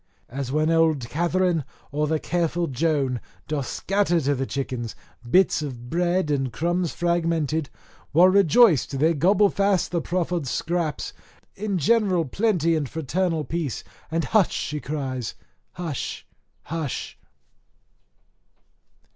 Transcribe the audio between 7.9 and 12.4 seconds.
while rejoiced they gobble fast the proffered scraps in general